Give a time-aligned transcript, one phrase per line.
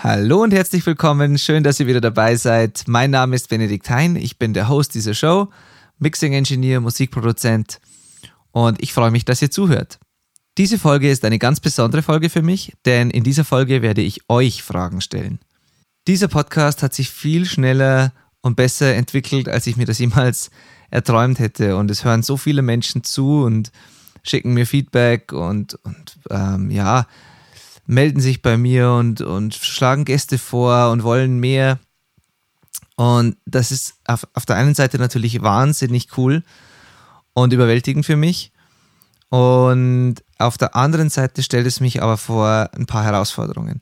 [0.00, 1.38] Hallo und herzlich willkommen.
[1.38, 2.84] Schön, dass ihr wieder dabei seid.
[2.86, 4.14] Mein Name ist Benedikt Hein.
[4.14, 5.48] Ich bin der Host dieser Show,
[5.98, 7.80] Mixing Engineer, Musikproduzent
[8.52, 9.98] und ich freue mich, dass ihr zuhört.
[10.56, 14.20] Diese Folge ist eine ganz besondere Folge für mich, denn in dieser Folge werde ich
[14.28, 15.40] euch Fragen stellen.
[16.06, 20.52] Dieser Podcast hat sich viel schneller und besser entwickelt, als ich mir das jemals
[20.90, 21.76] erträumt hätte.
[21.76, 23.72] Und es hören so viele Menschen zu und
[24.22, 27.08] schicken mir Feedback und, und ähm, ja,
[27.88, 31.80] melden sich bei mir und, und schlagen Gäste vor und wollen mehr.
[32.96, 36.44] Und das ist auf, auf der einen Seite natürlich wahnsinnig cool
[37.32, 38.52] und überwältigend für mich.
[39.30, 43.80] Und auf der anderen Seite stellt es mich aber vor ein paar Herausforderungen.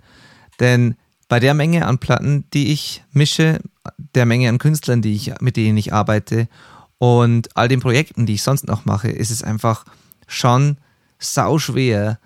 [0.61, 0.95] Denn
[1.29, 3.59] bei der Menge an Platten, die ich mische,
[4.15, 6.49] der Menge an Künstlern, die ich, mit denen ich arbeite
[6.99, 9.85] und all den Projekten, die ich sonst noch mache, ist es einfach
[10.29, 10.79] schon
[11.19, 12.21] sau schwer,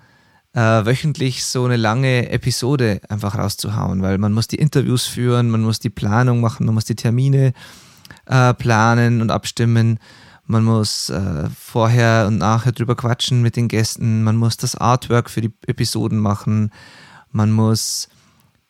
[0.53, 5.61] äh, wöchentlich so eine lange Episode einfach rauszuhauen, weil man muss die Interviews führen, man
[5.61, 7.53] muss die Planung machen, man muss die Termine
[8.25, 9.99] äh, planen und abstimmen,
[10.45, 15.29] man muss äh, vorher und nachher drüber quatschen mit den Gästen, man muss das Artwork
[15.29, 16.71] für die Episoden machen,
[17.31, 18.09] man muss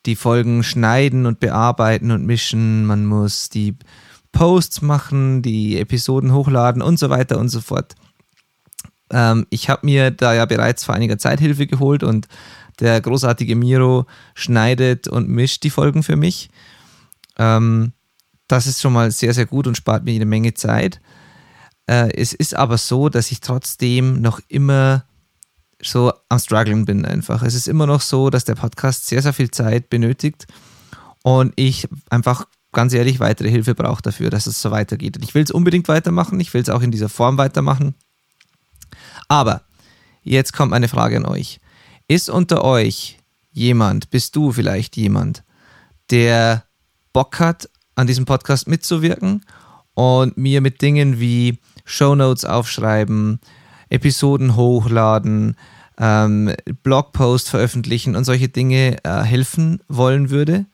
[0.06, 3.76] die Folgen schneiden und bearbeiten und mischen, man muss die
[4.32, 7.96] Posts machen, die Episoden hochladen und so weiter und so fort.
[9.12, 12.28] Ähm, ich habe mir da ja bereits vor einiger Zeit Hilfe geholt und
[12.80, 16.50] der großartige Miro schneidet und mischt die Folgen für mich.
[17.38, 17.94] Ähm,
[18.48, 21.00] das ist schon mal sehr, sehr gut und spart mir eine Menge Zeit.
[21.88, 25.06] Äh, es ist aber so, dass ich trotzdem noch immer
[25.82, 27.44] so am Struggeln bin einfach.
[27.44, 30.46] Es ist immer noch so, dass der Podcast sehr, sehr viel Zeit benötigt
[31.24, 35.18] und ich einfach ganz ehrlich weitere Hilfe brauche dafür, dass es so weitergeht.
[35.18, 37.96] Und ich will es unbedingt weitermachen, ich will es auch in dieser Form weitermachen.
[39.32, 39.62] Aber
[40.24, 41.62] jetzt kommt eine Frage an euch.
[42.10, 43.18] Ist unter euch
[43.54, 45.46] jemand, bist du vielleicht jemand,
[46.10, 46.66] der
[47.14, 49.46] Bock hat, an diesem Podcast mitzuwirken
[49.94, 53.40] und mir mit Dingen wie Shownotes aufschreiben,
[53.88, 55.56] Episoden hochladen,
[55.98, 56.54] ähm,
[56.84, 60.66] Blogpost veröffentlichen und solche Dinge äh, helfen wollen würde?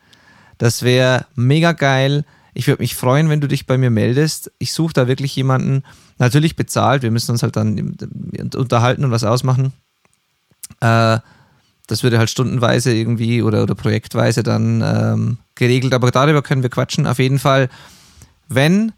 [0.58, 2.26] Das wäre mega geil.
[2.58, 4.52] Ich würde mich freuen, wenn du dich bei mir meldest.
[4.58, 5.84] Ich suche da wirklich jemanden,
[6.18, 7.04] natürlich bezahlt.
[7.04, 7.96] Wir müssen uns halt dann
[8.56, 9.74] unterhalten und was ausmachen.
[10.80, 11.20] Äh,
[11.86, 16.72] das würde halt stundenweise irgendwie oder, oder projektweise dann ähm, geregelt, aber darüber können wir
[16.72, 17.06] quatschen.
[17.06, 17.70] Auf jeden Fall,
[18.50, 18.92] wenn,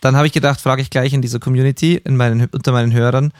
[0.00, 3.32] dann habe ich gedacht, frage ich gleich in dieser Community, in meinen, unter meinen Hörern.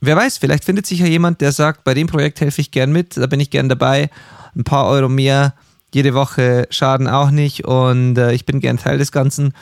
[0.00, 2.92] Wer weiß, vielleicht findet sich ja jemand, der sagt, bei dem Projekt helfe ich gern
[2.92, 4.10] mit, da bin ich gern dabei.
[4.54, 5.54] Ein paar Euro mehr
[5.92, 9.54] jede Woche schaden auch nicht und äh, ich bin gern Teil des Ganzen,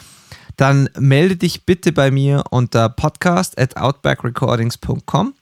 [0.56, 5.34] dann melde dich bitte bei mir unter podcast at outbackrecordings.com.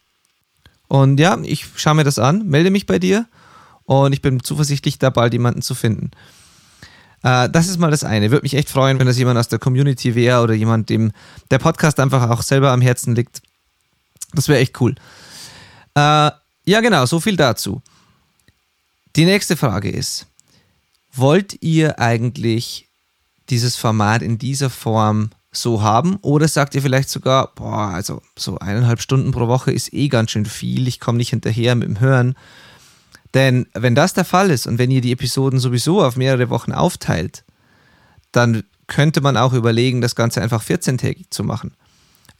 [0.88, 3.26] Und ja, ich schaue mir das an, melde mich bei dir
[3.84, 6.10] und ich bin zuversichtlich, da bald jemanden zu finden.
[7.22, 8.30] Äh, das ist mal das eine.
[8.30, 11.12] Würde mich echt freuen, wenn das jemand aus der Community wäre oder jemand, dem
[11.50, 13.42] der Podcast einfach auch selber am Herzen liegt.
[14.34, 14.94] Das wäre echt cool.
[15.94, 16.30] Äh,
[16.66, 17.80] ja, genau, so viel dazu.
[19.16, 20.26] Die nächste Frage ist,
[21.16, 22.88] Wollt ihr eigentlich
[23.48, 26.16] dieses Format in dieser Form so haben?
[26.22, 30.30] Oder sagt ihr vielleicht sogar, boah, also so eineinhalb Stunden pro Woche ist eh ganz
[30.30, 32.34] schön viel, ich komme nicht hinterher mit dem Hören.
[33.34, 36.72] Denn wenn das der Fall ist und wenn ihr die Episoden sowieso auf mehrere Wochen
[36.72, 37.44] aufteilt,
[38.32, 41.74] dann könnte man auch überlegen, das Ganze einfach 14-tägig zu machen.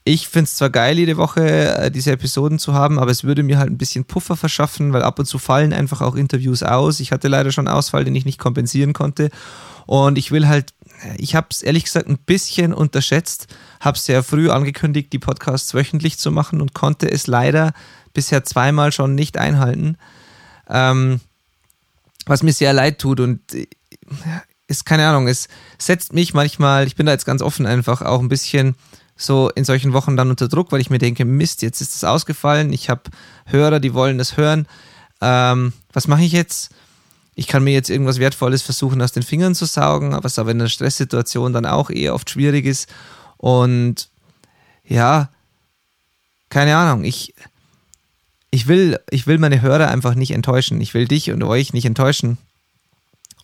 [0.09, 3.43] Ich finde es zwar geil, jede Woche äh, diese Episoden zu haben, aber es würde
[3.43, 7.01] mir halt ein bisschen Puffer verschaffen, weil ab und zu fallen einfach auch Interviews aus.
[7.01, 9.31] Ich hatte leider schon Ausfall, den ich nicht kompensieren konnte.
[9.85, 10.75] Und ich will halt,
[11.17, 13.49] ich habe es ehrlich gesagt ein bisschen unterschätzt,
[13.81, 17.73] habe sehr früh angekündigt, die Podcasts wöchentlich zu machen und konnte es leider
[18.15, 19.99] bisher zweimal schon nicht einhalten.
[20.71, 21.19] Ähm,
[22.27, 23.67] was mir sehr leid tut und äh,
[24.69, 28.21] ist keine Ahnung, es setzt mich manchmal, ich bin da jetzt ganz offen einfach auch
[28.21, 28.77] ein bisschen
[29.17, 32.05] so in solchen Wochen dann unter Druck, weil ich mir denke, Mist, jetzt ist es
[32.05, 33.03] ausgefallen, ich habe
[33.47, 34.67] Hörer, die wollen das hören.
[35.21, 36.71] Ähm, was mache ich jetzt?
[37.35, 40.61] Ich kann mir jetzt irgendwas Wertvolles versuchen, aus den Fingern zu saugen, was aber in
[40.61, 42.89] einer Stresssituation dann auch eher oft schwierig ist.
[43.37, 44.09] Und
[44.85, 45.31] ja,
[46.49, 47.35] keine Ahnung, ich,
[48.51, 50.81] ich, will, ich will meine Hörer einfach nicht enttäuschen.
[50.81, 52.39] Ich will dich und euch nicht enttäuschen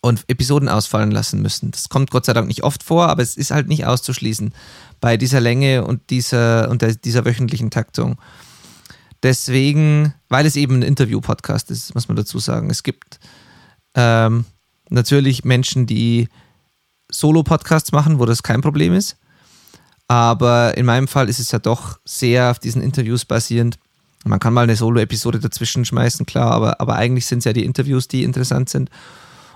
[0.02, 1.70] und Episoden ausfallen lassen müssen.
[1.70, 4.52] Das kommt Gott sei Dank nicht oft vor, aber es ist halt nicht auszuschließen
[5.00, 8.20] bei dieser Länge und dieser, und der, dieser wöchentlichen Taktung.
[9.22, 12.68] Deswegen, weil es eben ein Interview-Podcast ist, muss man dazu sagen.
[12.68, 13.20] Es gibt
[13.94, 14.44] ähm,
[14.90, 16.28] natürlich Menschen, die
[17.08, 19.16] Solo-Podcasts machen, wo das kein Problem ist.
[20.08, 23.78] Aber in meinem Fall ist es ja doch sehr auf diesen Interviews basierend.
[24.24, 27.64] Man kann mal eine Solo-Episode dazwischen schmeißen, klar, aber, aber eigentlich sind es ja die
[27.64, 28.90] Interviews, die interessant sind.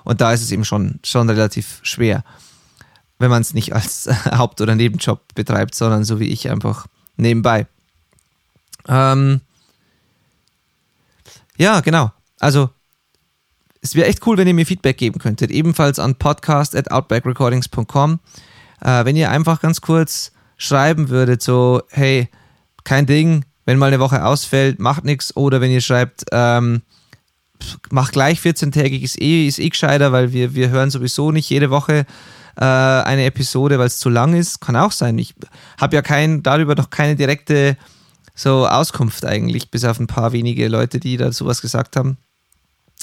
[0.07, 2.23] Und da ist es eben schon, schon relativ schwer,
[3.19, 6.87] wenn man es nicht als Haupt- oder Nebenjob betreibt, sondern so wie ich einfach
[7.17, 7.67] nebenbei.
[8.87, 9.41] Ähm,
[11.57, 12.13] ja, genau.
[12.39, 12.71] Also,
[13.81, 15.51] es wäre echt cool, wenn ihr mir Feedback geben könntet.
[15.51, 18.21] Ebenfalls an podcast.outbackrecordings.com.
[18.83, 22.29] Äh, wenn ihr einfach ganz kurz schreiben würdet, so, hey,
[22.85, 25.37] kein Ding, wenn mal eine Woche ausfällt, macht nichts.
[25.37, 26.83] Oder wenn ihr schreibt, ähm,
[27.91, 31.71] mach gleich 14-tägig, ist eh, ist eh gescheiter, weil wir, wir hören sowieso nicht jede
[31.71, 32.07] Woche
[32.57, 34.61] äh, eine Episode, weil es zu lang ist.
[34.61, 35.19] Kann auch sein.
[35.19, 35.35] Ich
[35.81, 37.77] habe ja kein, darüber noch keine direkte
[38.35, 42.19] so Auskunft eigentlich, bis auf ein paar wenige Leute, die da sowas gesagt haben.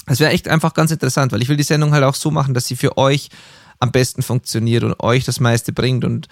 [0.06, 2.54] Es wäre echt einfach ganz interessant, weil ich will die Sendung halt auch so machen,
[2.54, 3.30] dass sie für euch
[3.80, 6.04] am besten funktioniert und euch das meiste bringt.
[6.04, 6.28] Und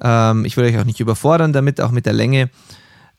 [0.00, 2.50] ähm, ich will euch auch nicht überfordern damit, auch mit der Länge.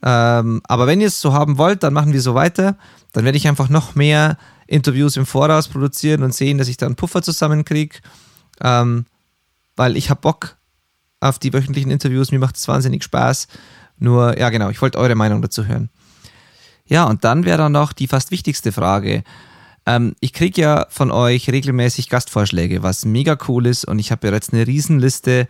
[0.03, 2.77] Ähm, aber wenn ihr es so haben wollt, dann machen wir so weiter.
[3.13, 4.38] Dann werde ich einfach noch mehr
[4.68, 7.98] Interviews im Voraus produzieren und sehen, dass ich da einen Puffer zusammenkriege.
[8.62, 9.06] Ähm,
[9.75, 10.57] weil ich habe Bock
[11.19, 12.31] auf die wöchentlichen Interviews.
[12.31, 13.48] Mir macht es wahnsinnig Spaß.
[14.00, 15.89] Nur, ja genau, ich wollte eure Meinung dazu hören.
[16.86, 19.24] Ja, und dann wäre dann noch die fast wichtigste Frage.
[19.86, 23.86] Ähm, ich kriege ja von euch regelmäßig Gastvorschläge, was mega cool ist.
[23.86, 25.47] Und ich habe bereits eine Riesenliste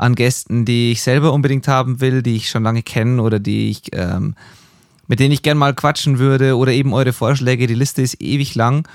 [0.00, 3.70] an Gästen, die ich selber unbedingt haben will, die ich schon lange kenne oder die
[3.70, 4.34] ich, ähm,
[5.06, 7.66] mit denen ich gern mal quatschen würde oder eben eure Vorschläge.
[7.66, 8.88] Die Liste ist ewig lang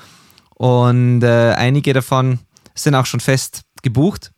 [0.56, 2.40] und äh, einige davon
[2.74, 4.32] sind auch schon fest gebucht,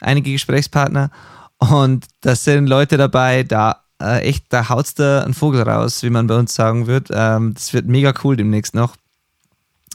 [0.00, 1.10] einige Gesprächspartner.
[1.58, 6.10] Und da sind Leute dabei, da äh, echt, da haut's da ein Vogel raus, wie
[6.10, 7.08] man bei uns sagen wird.
[7.10, 8.96] Ähm, das wird mega cool demnächst noch.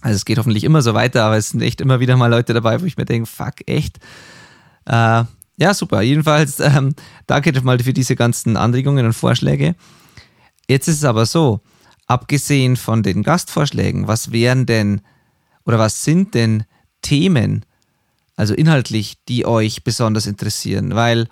[0.01, 2.53] Also es geht hoffentlich immer so weiter, aber es sind echt immer wieder mal Leute
[2.53, 3.99] dabei, wo ich mir denke, fuck, echt.
[4.85, 5.23] Äh,
[5.57, 6.01] ja, super.
[6.01, 6.93] Jedenfalls ähm,
[7.27, 9.75] danke mal für diese ganzen Anregungen und Vorschläge.
[10.67, 11.61] Jetzt ist es aber so,
[12.07, 15.01] abgesehen von den Gastvorschlägen, was wären denn
[15.65, 16.63] oder was sind denn
[17.01, 17.65] Themen,
[18.35, 20.95] also inhaltlich, die euch besonders interessieren?
[20.95, 21.27] Weil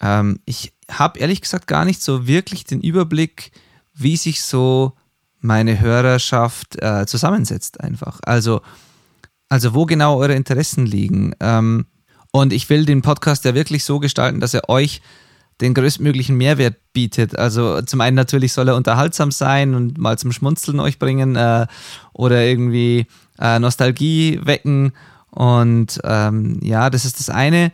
[0.00, 3.52] ähm, ich habe ehrlich gesagt gar nicht so wirklich den Überblick,
[3.94, 4.92] wie sich so
[5.40, 8.20] meine Hörerschaft äh, zusammensetzt einfach.
[8.22, 8.60] Also,
[9.48, 11.34] also wo genau eure Interessen liegen.
[11.40, 11.86] Ähm,
[12.40, 15.00] und ich will den Podcast ja wirklich so gestalten, dass er euch
[15.60, 17.38] den größtmöglichen Mehrwert bietet.
[17.38, 21.66] Also zum einen natürlich soll er unterhaltsam sein und mal zum Schmunzeln euch bringen äh,
[22.12, 23.06] oder irgendwie
[23.38, 24.92] äh, Nostalgie wecken.
[25.30, 27.72] Und ähm, ja, das ist das eine.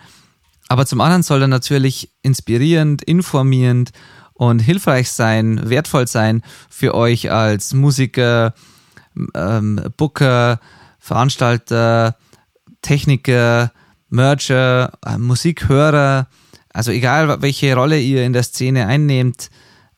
[0.68, 3.90] Aber zum anderen soll er natürlich inspirierend, informierend
[4.32, 8.54] und hilfreich sein, wertvoll sein für euch als Musiker,
[9.34, 10.60] ähm, Booker,
[11.00, 12.16] Veranstalter,
[12.80, 13.72] Techniker,
[14.12, 16.28] Mercher, äh, Musikhörer,
[16.72, 19.50] also egal welche Rolle ihr in der Szene einnehmt,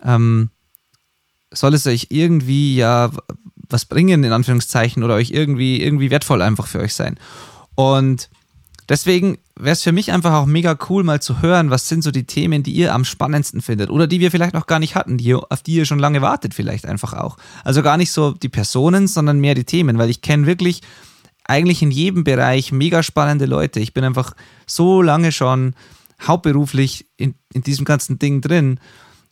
[0.02, 0.50] ähm,
[1.52, 3.10] soll es euch irgendwie ja
[3.68, 7.18] was bringen, in Anführungszeichen, oder euch irgendwie, irgendwie wertvoll einfach für euch sein.
[7.74, 8.28] Und
[8.88, 12.10] Deswegen wäre es für mich einfach auch mega cool, mal zu hören, was sind so
[12.10, 15.16] die Themen, die ihr am spannendsten findet oder die wir vielleicht noch gar nicht hatten,
[15.16, 17.38] die, auf die ihr schon lange wartet, vielleicht einfach auch.
[17.62, 20.82] Also gar nicht so die Personen, sondern mehr die Themen, weil ich kenne wirklich
[21.44, 23.80] eigentlich in jedem Bereich mega spannende Leute.
[23.80, 24.34] Ich bin einfach
[24.66, 25.74] so lange schon
[26.22, 28.80] hauptberuflich in, in diesem ganzen Ding drin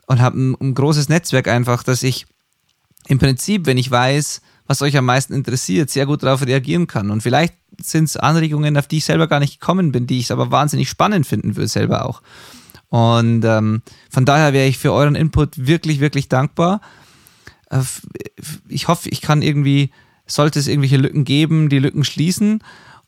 [0.06, 2.26] und habe ein, ein großes Netzwerk einfach, dass ich
[3.08, 7.10] im Prinzip, wenn ich weiß, was euch am meisten interessiert, sehr gut darauf reagieren kann.
[7.10, 10.30] Und vielleicht sind es Anregungen, auf die ich selber gar nicht gekommen bin, die ich
[10.30, 12.22] aber wahnsinnig spannend finden würde, selber auch.
[12.88, 16.80] Und ähm, von daher wäre ich für euren Input wirklich, wirklich dankbar.
[17.70, 17.80] Äh,
[18.68, 19.90] ich hoffe, ich kann irgendwie,
[20.34, 22.62] sollte es irgendwelche Lücken geben, die Lücken schließen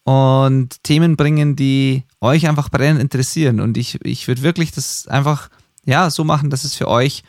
[0.05, 3.61] und Themen bringen, die euch einfach brennend interessieren.
[3.61, 5.49] Und ich, ich würde wirklich das einfach
[5.85, 7.23] ja, so machen, dass es für euch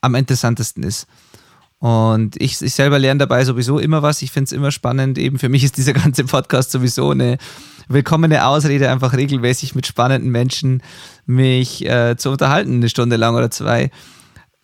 [0.00, 1.06] am interessantesten ist.
[1.78, 4.22] Und ich, ich selber lerne dabei sowieso immer was.
[4.22, 5.18] Ich finde es immer spannend.
[5.18, 7.38] Eben für mich ist dieser ganze Podcast sowieso eine
[7.88, 10.82] willkommene Ausrede, einfach regelmäßig mit spannenden Menschen
[11.26, 13.90] mich äh, zu unterhalten, eine Stunde lang oder zwei.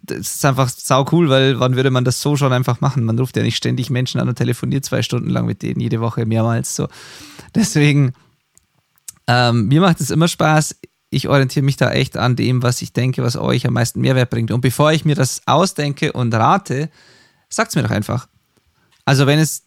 [0.02, 3.04] Das ist einfach sau cool, weil wann würde man das so schon einfach machen?
[3.04, 6.00] Man ruft ja nicht ständig Menschen an und telefoniert zwei Stunden lang mit denen, jede
[6.00, 6.88] Woche mehrmals so.
[7.54, 8.14] Deswegen,
[9.26, 10.76] ähm, mir macht es immer Spaß.
[11.10, 14.30] Ich orientiere mich da echt an dem, was ich denke, was euch am meisten Mehrwert
[14.30, 14.52] bringt.
[14.52, 16.88] Und bevor ich mir das ausdenke und rate,
[17.48, 18.28] sagt es mir doch einfach.
[19.04, 19.64] Also wenn es,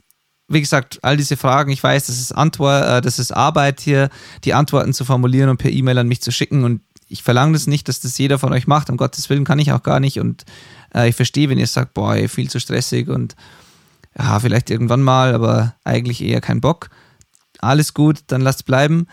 [0.47, 4.09] wie gesagt, all diese Fragen, ich weiß, das ist Antwort, äh, das ist Arbeit hier,
[4.45, 6.81] die Antworten zu formulieren und per E-Mail an mich zu schicken und
[7.13, 8.89] ich verlange das nicht, dass das jeder von euch macht.
[8.89, 10.19] Um Gottes Willen kann ich auch gar nicht.
[10.19, 10.43] Und
[10.95, 13.35] äh, ich verstehe, wenn ihr sagt, boah, viel zu stressig und
[14.17, 16.89] ja, vielleicht irgendwann mal, aber eigentlich eher kein Bock.
[17.59, 19.07] Alles gut, dann lasst bleiben.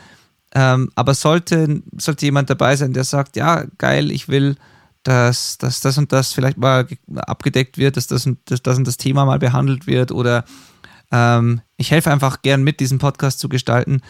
[0.55, 4.57] Ähm, aber sollte, sollte jemand dabei sein, der sagt, ja, geil, ich will
[5.03, 8.87] dass, dass das und das vielleicht mal abgedeckt wird, dass das und das, das und
[8.87, 10.45] das Thema mal behandelt wird oder
[11.11, 14.03] ähm, ich helfe einfach gern mit, diesen Podcast zu gestalten,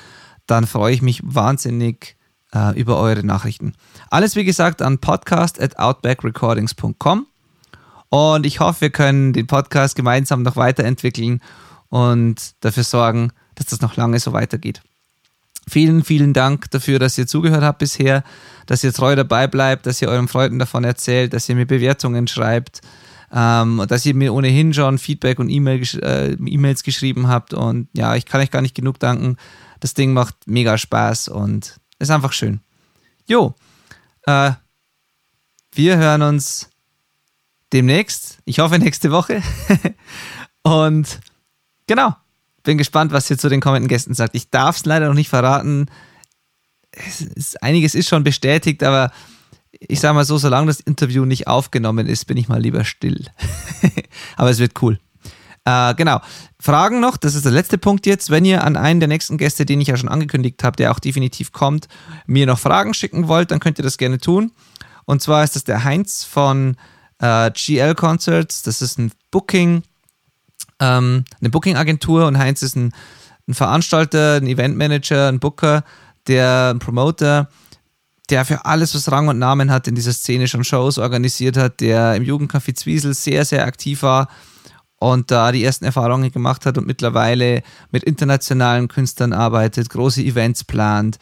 [0.47, 2.17] dann freue ich mich wahnsinnig
[2.54, 3.75] äh, über eure Nachrichten.
[4.11, 7.26] Alles wie gesagt an podcast at outbackrecordings.com
[8.11, 11.40] und ich hoffe, wir können den Podcast gemeinsam noch weiterentwickeln
[11.88, 14.83] und dafür sorgen, dass das noch lange so weitergeht.
[15.69, 18.25] Vielen, vielen Dank dafür, dass ihr zugehört habt bisher,
[18.66, 22.26] dass ihr treu dabei bleibt, dass ihr euren Freunden davon erzählt, dass ihr mir Bewertungen
[22.26, 22.80] schreibt,
[23.33, 27.54] ähm, dass ihr mir ohnehin schon Feedback und E-Mail, äh, E-Mails geschrieben habt.
[27.54, 29.37] Und ja, ich kann euch gar nicht genug danken.
[29.78, 32.61] Das Ding macht mega Spaß und ist einfach schön.
[33.26, 33.54] Jo,
[34.26, 34.52] äh,
[35.73, 36.69] wir hören uns
[37.73, 38.38] demnächst.
[38.45, 39.42] Ich hoffe nächste Woche.
[40.62, 41.21] und
[41.87, 42.16] genau,
[42.62, 44.35] bin gespannt, was ihr zu den kommenden Gästen sagt.
[44.35, 45.87] Ich darf es leider noch nicht verraten.
[47.37, 49.12] Ist, einiges ist schon bestätigt, aber
[49.78, 53.26] ich sage mal so, solange das Interview nicht aufgenommen ist, bin ich mal lieber still.
[54.37, 54.99] aber es wird cool.
[55.71, 56.21] Äh, genau.
[56.59, 58.31] Fragen noch, das ist der letzte Punkt jetzt.
[58.31, 60.99] Wenn ihr an einen der nächsten Gäste, den ich ja schon angekündigt habe, der auch
[60.99, 61.89] definitiv kommt,
[62.27, 64.53] mir noch Fragen schicken wollt, dann könnt ihr das gerne tun.
[65.05, 66.77] Und zwar ist das der Heinz von
[67.19, 68.62] äh, GL Concerts.
[68.62, 69.83] Das ist ein Booking,
[70.81, 72.93] ähm, eine Booking-Agentur und Heinz ist ein,
[73.49, 75.85] ein Veranstalter, ein Eventmanager, ein Booker,
[76.27, 77.49] der ein Promoter,
[78.29, 81.81] der für alles, was Rang und Namen hat, in dieser Szene schon Shows organisiert hat,
[81.81, 84.29] der im Jugendcafé Zwiesel sehr, sehr aktiv war
[85.00, 90.62] und da die ersten Erfahrungen gemacht hat und mittlerweile mit internationalen Künstlern arbeitet, große Events
[90.62, 91.19] plant.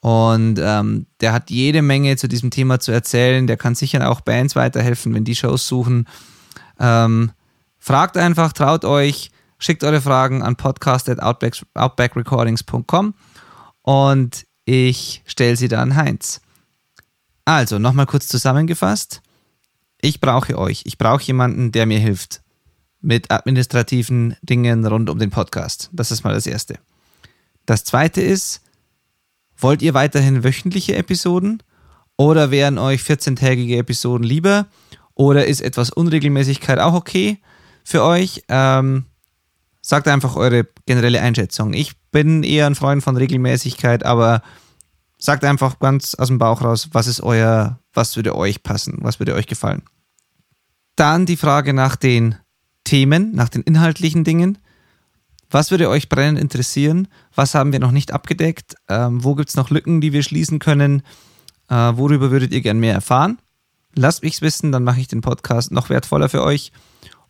[0.00, 3.46] Und ähm, der hat jede Menge zu diesem Thema zu erzählen.
[3.46, 6.06] Der kann sicher auch Bands weiterhelfen, wenn die Shows suchen.
[6.78, 7.32] Ähm,
[7.78, 13.14] fragt einfach, traut euch, schickt eure Fragen an podcast.outbackrecordings.com
[13.80, 16.42] und ich stelle sie dann Heinz.
[17.46, 19.22] Also, nochmal kurz zusammengefasst.
[20.02, 20.82] Ich brauche euch.
[20.84, 22.41] Ich brauche jemanden, der mir hilft
[23.02, 25.90] mit administrativen Dingen rund um den Podcast.
[25.92, 26.78] Das ist mal das Erste.
[27.66, 28.62] Das Zweite ist,
[29.56, 31.62] wollt ihr weiterhin wöchentliche Episoden
[32.16, 34.66] oder wären euch 14-tägige Episoden lieber
[35.14, 37.38] oder ist etwas Unregelmäßigkeit auch okay
[37.84, 38.44] für euch?
[38.48, 39.06] Ähm,
[39.82, 41.74] sagt einfach eure generelle Einschätzung.
[41.74, 44.42] Ich bin eher ein Freund von Regelmäßigkeit, aber
[45.18, 49.18] sagt einfach ganz aus dem Bauch raus, was ist euer, was würde euch passen, was
[49.18, 49.82] würde euch gefallen.
[50.96, 52.36] Dann die Frage nach den
[52.84, 54.58] Themen, nach den inhaltlichen Dingen.
[55.50, 57.08] Was würde euch brennend interessieren?
[57.34, 58.74] Was haben wir noch nicht abgedeckt?
[58.88, 61.02] Ähm, wo gibt es noch Lücken, die wir schließen können?
[61.68, 63.38] Äh, worüber würdet ihr gern mehr erfahren?
[63.94, 66.72] Lasst mich's wissen, dann mache ich den Podcast noch wertvoller für euch.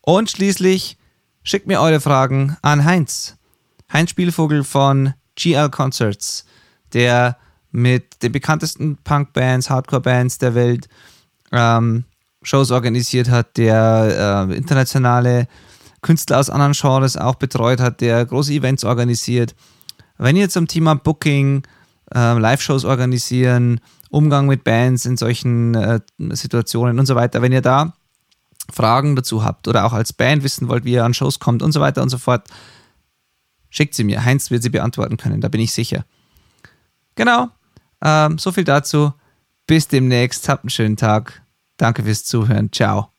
[0.00, 0.96] Und schließlich
[1.42, 3.36] schickt mir eure Fragen an Heinz.
[3.92, 6.46] Heinz Spielvogel von GL Concerts,
[6.92, 7.36] der
[7.72, 10.88] mit den bekanntesten Punk-Bands, Hardcore-Bands der Welt
[11.50, 12.04] ähm,
[12.42, 15.46] Shows organisiert hat, der äh, internationale
[16.02, 19.54] Künstler aus anderen Genres auch betreut hat, der große Events organisiert.
[20.18, 21.62] Wenn ihr zum Thema Booking,
[22.14, 23.80] äh, Live-Shows organisieren,
[24.10, 27.94] Umgang mit Bands in solchen äh, Situationen und so weiter, wenn ihr da
[28.70, 31.72] Fragen dazu habt oder auch als Band wissen wollt, wie ihr an Shows kommt und
[31.72, 32.48] so weiter und so fort,
[33.70, 34.24] schickt sie mir.
[34.24, 36.04] Heinz wird sie beantworten können, da bin ich sicher.
[37.14, 37.48] Genau,
[38.02, 39.12] ähm, so viel dazu.
[39.66, 41.41] Bis demnächst, habt einen schönen Tag.
[41.82, 42.70] Danke fürs Zuhören.
[42.70, 43.11] Ciao.